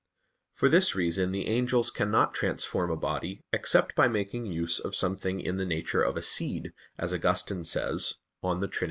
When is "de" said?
8.41-8.67